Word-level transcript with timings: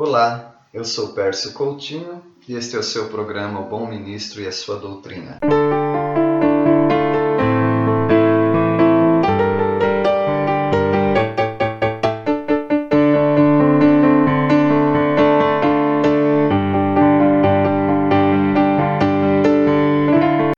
Olá, 0.00 0.54
eu 0.72 0.84
sou 0.84 1.08
Pércio 1.08 1.52
Coutinho 1.54 2.22
e 2.46 2.54
este 2.54 2.76
é 2.76 2.78
o 2.78 2.84
seu 2.84 3.08
programa 3.08 3.58
O 3.58 3.68
Bom 3.68 3.84
Ministro 3.84 4.40
e 4.40 4.46
a 4.46 4.52
Sua 4.52 4.76
Doutrina. 4.76 5.40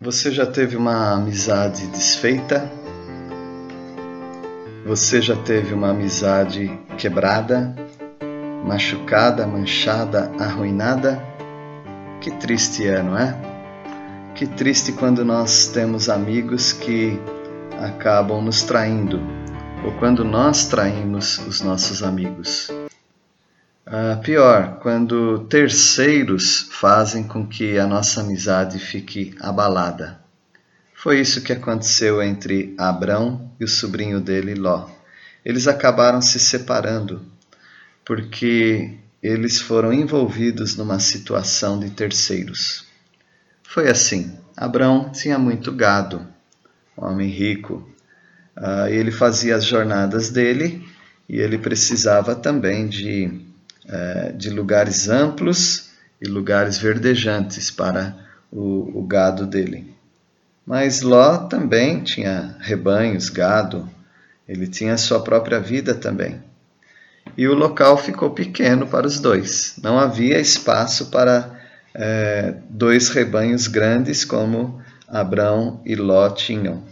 Você 0.00 0.32
já 0.32 0.46
teve 0.46 0.78
uma 0.78 1.12
amizade 1.12 1.86
desfeita? 1.88 2.72
Você 4.86 5.20
já 5.20 5.36
teve 5.36 5.74
uma 5.74 5.90
amizade 5.90 6.70
quebrada, 6.96 7.76
machucada, 8.64 9.46
manchada, 9.46 10.32
arruinada? 10.38 11.22
Que 12.20 12.30
triste 12.30 12.86
é, 12.86 13.02
não 13.02 13.16
é? 13.16 13.36
Que 14.34 14.46
triste 14.46 14.92
quando 14.92 15.24
nós 15.24 15.68
temos 15.68 16.08
amigos 16.08 16.72
que 16.72 17.18
acabam 17.80 18.42
nos 18.42 18.62
traindo, 18.62 19.20
ou 19.84 19.92
quando 19.92 20.24
nós 20.24 20.66
traímos 20.66 21.38
os 21.38 21.60
nossos 21.60 22.02
amigos. 22.02 22.70
Ah, 23.86 24.18
pior, 24.20 24.80
quando 24.82 25.46
terceiros 25.48 26.68
fazem 26.72 27.22
com 27.22 27.46
que 27.46 27.78
a 27.78 27.86
nossa 27.86 28.20
amizade 28.20 28.80
fique 28.80 29.34
abalada. 29.40 30.18
Foi 30.92 31.20
isso 31.20 31.40
que 31.40 31.52
aconteceu 31.52 32.20
entre 32.20 32.74
Abrão 32.76 33.48
e 33.60 33.64
o 33.64 33.68
sobrinho 33.68 34.20
dele, 34.20 34.56
Ló. 34.56 34.88
Eles 35.44 35.68
acabaram 35.68 36.20
se 36.20 36.40
separando 36.40 37.22
porque 38.06 38.94
eles 39.22 39.60
foram 39.60 39.92
envolvidos 39.92 40.76
numa 40.76 40.98
situação 40.98 41.78
de 41.78 41.90
terceiros. 41.90 42.86
Foi 43.62 43.90
assim: 43.90 44.38
Abrão 44.56 45.10
tinha 45.10 45.38
muito 45.38 45.70
gado, 45.72 46.26
um 46.96 47.04
homem 47.04 47.28
rico. 47.28 47.86
Uh, 48.56 48.86
ele 48.88 49.10
fazia 49.10 49.56
as 49.56 49.64
jornadas 49.66 50.30
dele 50.30 50.82
e 51.28 51.36
ele 51.38 51.58
precisava 51.58 52.34
também 52.34 52.88
de 52.88 53.44
é, 53.88 54.32
de 54.32 54.50
lugares 54.50 55.08
amplos 55.08 55.90
e 56.20 56.26
lugares 56.26 56.76
verdejantes 56.76 57.70
para 57.70 58.16
o, 58.50 58.98
o 58.98 59.06
gado 59.06 59.46
dele. 59.46 59.94
Mas 60.66 61.02
Ló 61.02 61.38
também 61.46 62.02
tinha 62.02 62.56
rebanhos, 62.58 63.28
gado, 63.28 63.88
ele 64.48 64.66
tinha 64.66 64.96
sua 64.96 65.22
própria 65.22 65.60
vida 65.60 65.94
também. 65.94 66.42
E 67.36 67.46
o 67.46 67.54
local 67.54 67.98
ficou 67.98 68.30
pequeno 68.30 68.86
para 68.86 69.06
os 69.06 69.20
dois. 69.20 69.74
Não 69.82 69.98
havia 69.98 70.40
espaço 70.40 71.06
para 71.06 71.60
é, 71.94 72.54
dois 72.70 73.08
rebanhos 73.08 73.66
grandes 73.66 74.24
como 74.24 74.80
Abrão 75.08 75.80
e 75.84 75.94
Ló 75.94 76.30
tinham. 76.30 76.82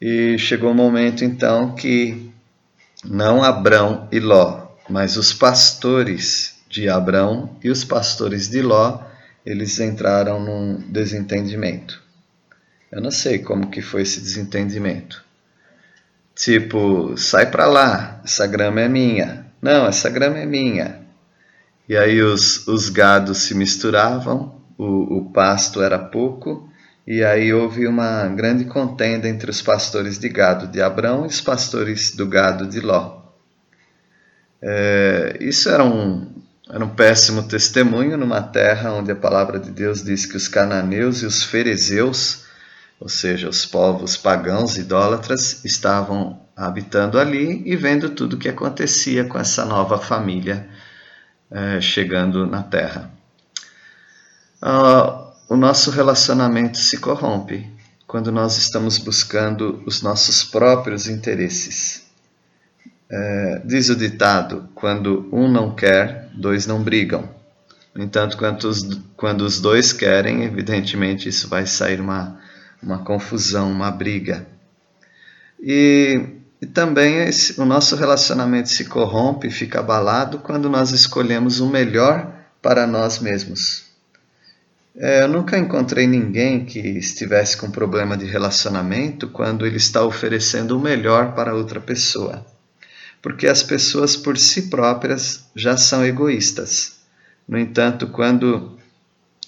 E 0.00 0.38
chegou 0.38 0.70
o 0.70 0.72
um 0.72 0.76
momento 0.76 1.24
então 1.24 1.74
que 1.74 2.30
não 3.04 3.42
Abrão 3.42 4.08
e 4.10 4.18
Ló, 4.18 4.68
mas 4.88 5.16
os 5.16 5.32
pastores 5.32 6.56
de 6.68 6.88
Abrão 6.88 7.56
e 7.62 7.70
os 7.70 7.84
pastores 7.84 8.48
de 8.48 8.62
Ló, 8.62 9.00
eles 9.44 9.78
entraram 9.80 10.40
num 10.40 10.80
desentendimento. 10.90 12.02
Eu 12.90 13.00
não 13.00 13.10
sei 13.10 13.38
como 13.38 13.70
que 13.70 13.82
foi 13.82 14.02
esse 14.02 14.20
desentendimento. 14.20 15.24
Tipo, 16.38 17.16
sai 17.16 17.50
para 17.50 17.66
lá, 17.66 18.20
essa 18.24 18.46
grama 18.46 18.80
é 18.80 18.88
minha. 18.88 19.44
Não, 19.60 19.86
essa 19.88 20.08
grama 20.08 20.38
é 20.38 20.46
minha. 20.46 21.00
E 21.88 21.96
aí 21.96 22.22
os, 22.22 22.68
os 22.68 22.88
gados 22.88 23.38
se 23.38 23.56
misturavam, 23.56 24.54
o, 24.78 25.18
o 25.18 25.32
pasto 25.32 25.82
era 25.82 25.98
pouco, 25.98 26.70
e 27.04 27.24
aí 27.24 27.52
houve 27.52 27.88
uma 27.88 28.28
grande 28.28 28.66
contenda 28.66 29.28
entre 29.28 29.50
os 29.50 29.60
pastores 29.60 30.16
de 30.16 30.28
gado 30.28 30.68
de 30.68 30.80
Abrão 30.80 31.24
e 31.24 31.26
os 31.26 31.40
pastores 31.40 32.14
do 32.14 32.24
gado 32.24 32.68
de 32.68 32.78
Ló. 32.78 33.20
É, 34.62 35.38
isso 35.40 35.68
era 35.68 35.82
um, 35.82 36.24
era 36.70 36.84
um 36.84 36.90
péssimo 36.90 37.42
testemunho 37.48 38.16
numa 38.16 38.42
terra 38.42 38.92
onde 38.92 39.10
a 39.10 39.16
palavra 39.16 39.58
de 39.58 39.72
Deus 39.72 40.04
diz 40.04 40.24
que 40.24 40.36
os 40.36 40.46
cananeus 40.46 41.22
e 41.22 41.26
os 41.26 41.42
ferezeus, 41.42 42.44
ou 43.00 43.08
seja, 43.08 43.48
os 43.48 43.64
povos 43.64 44.16
pagãos 44.16 44.76
idólatras, 44.76 45.64
estavam 45.64 46.40
habitando 46.56 47.18
ali 47.18 47.62
e 47.64 47.76
vendo 47.76 48.10
tudo 48.10 48.34
o 48.34 48.38
que 48.38 48.48
acontecia 48.48 49.24
com 49.24 49.38
essa 49.38 49.64
nova 49.64 49.98
família 49.98 50.68
é, 51.50 51.80
chegando 51.80 52.46
na 52.46 52.62
terra. 52.62 53.10
Ah, 54.60 55.32
o 55.48 55.56
nosso 55.56 55.90
relacionamento 55.90 56.78
se 56.78 56.98
corrompe 56.98 57.70
quando 58.06 58.32
nós 58.32 58.58
estamos 58.58 58.98
buscando 58.98 59.82
os 59.86 60.02
nossos 60.02 60.42
próprios 60.42 61.06
interesses. 61.06 62.02
É, 63.10 63.62
diz 63.64 63.88
o 63.88 63.96
ditado: 63.96 64.68
quando 64.74 65.28
um 65.32 65.48
não 65.48 65.74
quer, 65.74 66.28
dois 66.34 66.66
não 66.66 66.82
brigam. 66.82 67.28
No 67.94 68.04
entanto, 68.04 68.36
quando 68.36 68.64
os, 68.64 69.00
quando 69.16 69.42
os 69.42 69.60
dois 69.60 69.92
querem, 69.92 70.44
evidentemente 70.44 71.28
isso 71.28 71.48
vai 71.48 71.66
sair 71.66 72.00
uma, 72.00 72.38
uma 72.82 72.98
confusão, 72.98 73.70
uma 73.70 73.90
briga. 73.90 74.46
E, 75.60 76.20
e 76.60 76.66
também 76.66 77.16
esse, 77.18 77.60
o 77.60 77.64
nosso 77.64 77.96
relacionamento 77.96 78.68
se 78.68 78.84
corrompe, 78.84 79.50
fica 79.50 79.80
abalado 79.80 80.38
quando 80.38 80.68
nós 80.68 80.90
escolhemos 80.90 81.60
o 81.60 81.68
melhor 81.68 82.32
para 82.62 82.86
nós 82.86 83.18
mesmos. 83.18 83.86
É, 84.96 85.22
eu 85.22 85.28
nunca 85.28 85.56
encontrei 85.56 86.06
ninguém 86.06 86.64
que 86.64 86.78
estivesse 86.78 87.56
com 87.56 87.70
problema 87.70 88.16
de 88.16 88.26
relacionamento 88.26 89.28
quando 89.28 89.66
ele 89.66 89.76
está 89.76 90.04
oferecendo 90.04 90.76
o 90.76 90.80
melhor 90.80 91.34
para 91.34 91.54
outra 91.54 91.80
pessoa 91.80 92.44
porque 93.20 93.46
as 93.46 93.62
pessoas 93.62 94.16
por 94.16 94.38
si 94.38 94.62
próprias 94.68 95.44
já 95.54 95.76
são 95.76 96.04
egoístas. 96.04 96.98
No 97.46 97.58
entanto, 97.58 98.08
quando 98.08 98.78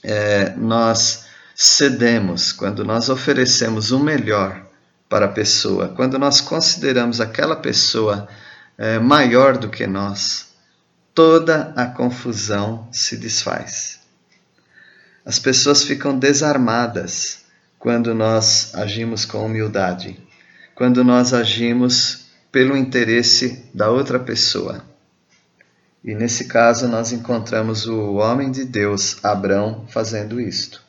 é, 0.03 0.55
nós 0.57 1.27
cedemos, 1.63 2.53
quando 2.53 2.87
nós 2.87 3.11
oferecemos 3.11 3.91
o 3.91 4.01
melhor 4.01 4.67
para 5.11 5.27
a 5.27 5.31
pessoa, 5.31 5.89
quando 5.89 6.19
nós 6.19 6.41
consideramos 6.41 7.21
aquela 7.21 7.55
pessoa 7.55 8.27
é, 8.79 8.99
maior 8.99 9.59
do 9.59 9.69
que 9.69 9.87
nós, 9.87 10.55
toda 11.15 11.75
a 11.77 11.85
confusão 11.85 12.89
se 12.91 13.15
desfaz. 13.15 14.01
As 15.23 15.39
pessoas 15.39 15.85
ficam 15.85 16.19
desarmadas 16.19 17.45
quando 17.79 18.15
nós 18.15 18.75
agimos 18.75 19.27
com 19.27 19.45
humildade, 19.45 20.19
quando 20.75 21.05
nós 21.05 21.35
agimos 21.35 22.31
pelo 22.51 22.75
interesse 22.75 23.67
da 23.75 23.91
outra 23.91 24.19
pessoa. 24.19 24.83
E 26.03 26.15
nesse 26.15 26.47
caso 26.47 26.89
nós 26.89 27.13
encontramos 27.13 27.87
o 27.87 28.15
homem 28.15 28.51
de 28.51 28.65
Deus, 28.65 29.23
Abrão, 29.23 29.85
fazendo 29.91 30.41
isto. 30.41 30.89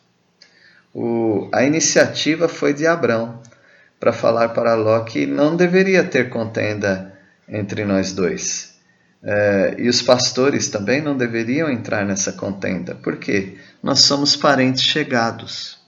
O, 0.93 1.49
a 1.53 1.63
iniciativa 1.63 2.47
foi 2.47 2.73
de 2.73 2.85
Abrão 2.85 3.41
para 3.99 4.11
falar 4.11 4.49
para 4.49 4.75
Ló 4.75 4.99
que 5.01 5.25
não 5.25 5.55
deveria 5.55 6.03
ter 6.03 6.29
contenda 6.29 7.13
entre 7.47 7.85
nós 7.85 8.13
dois. 8.13 8.71
É, 9.23 9.75
e 9.77 9.87
os 9.87 10.01
pastores 10.01 10.69
também 10.69 11.01
não 11.01 11.15
deveriam 11.15 11.69
entrar 11.69 12.03
nessa 12.05 12.33
contenda. 12.33 12.95
Por 12.95 13.17
quê? 13.17 13.57
Nós 13.81 14.01
somos 14.01 14.35
parentes 14.35 14.83
chegados. 14.83 15.79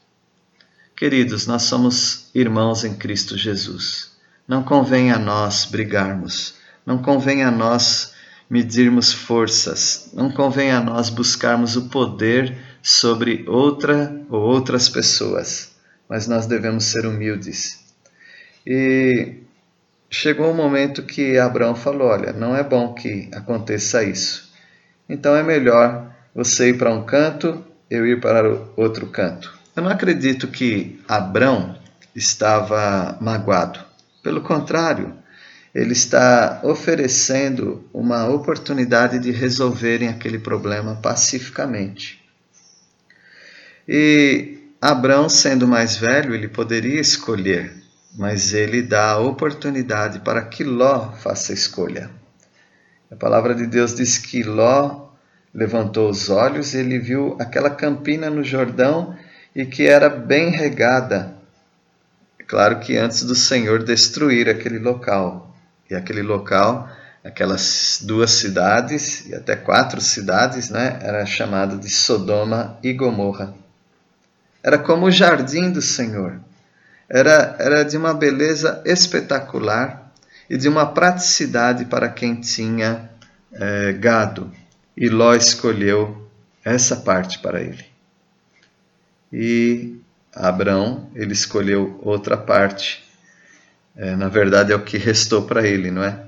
Queridos, 0.95 1.47
nós 1.47 1.63
somos 1.63 2.29
irmãos 2.35 2.83
em 2.83 2.93
Cristo 2.93 3.35
Jesus. 3.35 4.11
Não 4.47 4.61
convém 4.63 5.11
a 5.11 5.17
nós 5.17 5.65
brigarmos, 5.65 6.55
não 6.85 6.99
convém 6.99 7.43
a 7.43 7.49
nós 7.49 8.13
medirmos 8.49 9.11
forças, 9.11 10.11
não 10.13 10.29
convém 10.29 10.71
a 10.71 10.79
nós 10.79 11.09
buscarmos 11.09 11.75
o 11.75 11.89
poder 11.89 12.55
sobre 12.83 13.45
outra 13.47 14.13
ou 14.29 14.41
outras 14.41 14.89
pessoas, 14.89 15.71
mas 16.09 16.27
nós 16.27 16.45
devemos 16.45 16.83
ser 16.83 17.05
humildes. 17.05 17.81
E 18.67 19.37
chegou 20.09 20.51
um 20.51 20.53
momento 20.53 21.03
que 21.03 21.37
Abraão 21.37 21.75
falou: 21.75 22.09
Olha, 22.09 22.33
não 22.33 22.55
é 22.55 22.61
bom 22.61 22.93
que 22.93 23.29
aconteça 23.33 24.03
isso. 24.03 24.51
Então 25.07 25.35
é 25.35 25.41
melhor 25.41 26.13
você 26.35 26.69
ir 26.69 26.77
para 26.77 26.93
um 26.93 27.05
canto, 27.05 27.63
eu 27.89 28.05
ir 28.05 28.19
para 28.19 28.49
outro 28.75 29.07
canto. 29.07 29.57
Eu 29.75 29.83
não 29.83 29.89
acredito 29.89 30.47
que 30.49 31.01
Abraão 31.07 31.75
estava 32.13 33.17
magoado. 33.21 33.79
Pelo 34.21 34.41
contrário, 34.41 35.13
ele 35.73 35.93
está 35.93 36.61
oferecendo 36.63 37.83
uma 37.93 38.27
oportunidade 38.27 39.19
de 39.19 39.31
resolverem 39.31 40.09
aquele 40.09 40.37
problema 40.37 40.95
pacificamente. 40.95 42.22
E 43.87 44.57
Abraão, 44.81 45.27
sendo 45.29 45.67
mais 45.67 45.97
velho, 45.97 46.33
ele 46.33 46.47
poderia 46.47 46.99
escolher, 46.99 47.73
mas 48.17 48.53
ele 48.53 48.81
dá 48.81 49.11
a 49.11 49.19
oportunidade 49.19 50.19
para 50.19 50.41
que 50.41 50.63
Ló 50.63 51.11
faça 51.13 51.51
a 51.51 51.55
escolha. 51.55 52.09
A 53.11 53.15
palavra 53.15 53.53
de 53.53 53.67
Deus 53.67 53.93
diz 53.93 54.17
que 54.17 54.43
Ló 54.43 55.09
levantou 55.53 56.09
os 56.09 56.29
olhos 56.29 56.73
e 56.73 56.79
ele 56.79 56.97
viu 56.97 57.37
aquela 57.39 57.69
campina 57.69 58.29
no 58.29 58.43
Jordão 58.43 59.15
e 59.55 59.65
que 59.65 59.85
era 59.85 60.09
bem 60.09 60.49
regada. 60.49 61.35
É 62.39 62.43
claro 62.43 62.79
que 62.79 62.97
antes 62.97 63.23
do 63.23 63.35
Senhor 63.35 63.83
destruir 63.83 64.49
aquele 64.49 64.79
local. 64.79 65.55
E 65.89 65.95
aquele 65.95 66.21
local, 66.21 66.89
aquelas 67.23 67.99
duas 68.01 68.31
cidades 68.31 69.27
e 69.27 69.35
até 69.35 69.55
quatro 69.55 70.01
cidades, 70.01 70.69
né, 70.69 70.99
era 71.01 71.25
chamado 71.25 71.77
de 71.77 71.89
Sodoma 71.89 72.79
e 72.81 72.91
Gomorra. 72.93 73.62
Era 74.63 74.77
como 74.77 75.07
o 75.07 75.11
jardim 75.11 75.71
do 75.71 75.81
Senhor. 75.81 76.39
Era, 77.09 77.55
era 77.59 77.83
de 77.83 77.97
uma 77.97 78.13
beleza 78.13 78.81
espetacular 78.85 80.11
e 80.49 80.57
de 80.57 80.69
uma 80.69 80.85
praticidade 80.85 81.85
para 81.85 82.07
quem 82.07 82.35
tinha 82.35 83.09
é, 83.51 83.91
gado. 83.93 84.51
E 84.95 85.09
Ló 85.09 85.35
escolheu 85.35 86.29
essa 86.63 86.95
parte 86.95 87.39
para 87.39 87.61
ele. 87.61 87.85
E 89.31 89.97
Abraão, 90.33 91.09
ele 91.13 91.33
escolheu 91.33 91.99
outra 92.01 92.37
parte. 92.37 93.03
É, 93.95 94.15
na 94.15 94.29
verdade, 94.29 94.71
é 94.71 94.75
o 94.75 94.83
que 94.83 94.97
restou 94.97 95.43
para 95.43 95.67
ele, 95.67 95.91
não 95.91 96.03
é? 96.03 96.19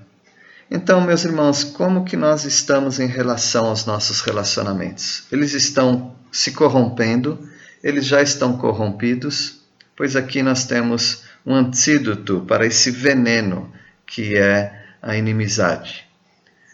Então, 0.69 0.99
meus 0.99 1.23
irmãos, 1.23 1.63
como 1.63 2.03
que 2.03 2.17
nós 2.17 2.43
estamos 2.43 2.99
em 2.99 3.07
relação 3.07 3.67
aos 3.67 3.85
nossos 3.85 4.21
relacionamentos? 4.21 5.23
Eles 5.31 5.53
estão 5.53 6.15
se 6.31 6.51
corrompendo 6.51 7.47
eles 7.85 8.07
já 8.07 8.19
estão 8.19 8.57
corrompidos, 8.57 9.61
pois 9.95 10.15
aqui 10.15 10.41
nós 10.41 10.65
temos 10.65 11.23
um 11.45 11.53
antídoto 11.53 12.43
para 12.47 12.65
esse 12.65 12.89
veneno 12.89 13.71
que 14.07 14.35
é 14.35 14.83
a 14.99 15.15
inimizade. 15.15 16.03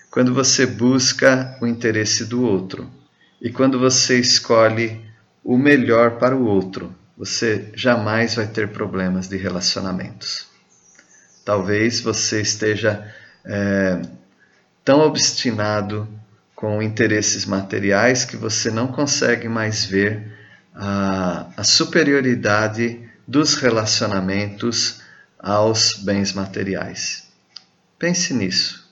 Quando 0.09 0.33
você 0.33 0.65
busca 0.65 1.57
o 1.61 1.67
interesse 1.67 2.23
do 2.23 2.41
outro 2.41 2.89
e 3.41 3.51
quando 3.51 3.77
você 3.77 4.21
escolhe 4.21 5.01
o 5.43 5.57
melhor 5.57 6.11
para 6.11 6.33
o 6.33 6.45
outro, 6.45 6.95
você 7.17 7.69
jamais 7.75 8.35
vai 8.35 8.47
ter 8.47 8.69
problemas 8.69 9.27
de 9.27 9.35
relacionamentos. 9.35 10.47
Talvez 11.43 11.99
você 11.99 12.39
esteja 12.39 13.05
é, 13.43 14.01
tão 14.85 15.01
obstinado 15.01 16.07
com 16.55 16.81
interesses 16.81 17.45
materiais 17.45 18.23
que 18.23 18.37
você 18.37 18.71
não 18.71 18.87
consegue 18.87 19.49
mais 19.49 19.83
ver 19.83 20.39
a, 20.81 21.45
a 21.55 21.63
superioridade 21.63 23.07
dos 23.27 23.53
relacionamentos 23.53 24.99
aos 25.39 25.93
bens 26.03 26.33
materiais. 26.33 27.27
Pense 27.99 28.33
nisso. 28.33 28.89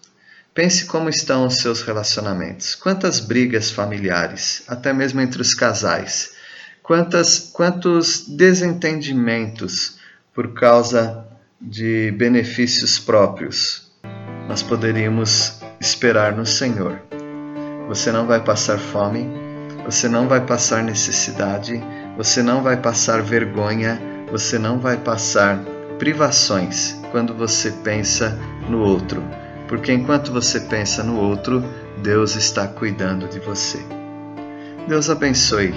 Pense 0.54 0.86
como 0.86 1.10
estão 1.10 1.48
os 1.48 1.58
seus 1.58 1.82
relacionamentos. 1.82 2.76
Quantas 2.76 3.20
brigas 3.20 3.72
familiares, 3.72 4.64
até 4.68 4.94
mesmo 4.94 5.20
entre 5.20 5.42
os 5.42 5.56
casais. 5.56 6.34
Quantas, 6.84 7.50
quantos 7.52 8.28
desentendimentos 8.28 9.98
por 10.34 10.54
causa 10.54 11.26
de 11.60 12.12
benefícios 12.12 13.00
próprios 13.00 13.90
nós 14.48 14.64
poderíamos 14.64 15.60
esperar 15.80 16.36
no 16.36 16.44
Senhor. 16.44 17.00
Você 17.88 18.12
não 18.12 18.26
vai 18.26 18.44
passar 18.44 18.80
fome, 18.80 19.28
você 19.90 20.08
não 20.08 20.28
vai 20.28 20.40
passar 20.46 20.84
necessidade, 20.84 21.84
você 22.16 22.44
não 22.44 22.62
vai 22.62 22.78
passar 22.78 23.24
vergonha, 23.24 24.00
você 24.30 24.60
não 24.60 24.78
vai 24.78 24.96
passar 24.98 25.58
privações 25.98 26.96
quando 27.10 27.34
você 27.34 27.72
pensa 27.72 28.38
no 28.70 28.84
outro, 28.84 29.24
porque 29.68 29.92
enquanto 29.92 30.32
você 30.32 30.60
pensa 30.60 31.02
no 31.02 31.20
outro, 31.20 31.64
Deus 32.04 32.36
está 32.36 32.68
cuidando 32.68 33.28
de 33.30 33.40
você. 33.40 33.80
Deus 34.88 35.10
abençoe, 35.10 35.74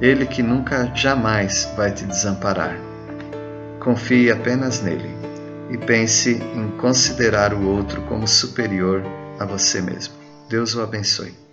Ele 0.00 0.26
que 0.26 0.44
nunca 0.44 0.88
jamais 0.94 1.68
vai 1.76 1.90
te 1.90 2.04
desamparar. 2.04 2.78
Confie 3.80 4.30
apenas 4.30 4.80
nele 4.80 5.10
e 5.70 5.76
pense 5.76 6.40
em 6.54 6.68
considerar 6.78 7.52
o 7.52 7.66
outro 7.66 8.00
como 8.02 8.28
superior 8.28 9.02
a 9.40 9.44
você 9.44 9.82
mesmo. 9.82 10.14
Deus 10.48 10.76
o 10.76 10.82
abençoe. 10.82 11.49